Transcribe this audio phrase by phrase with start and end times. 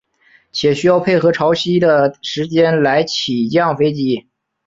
[0.51, 4.25] 且需要配合潮汐的时间来起降飞机。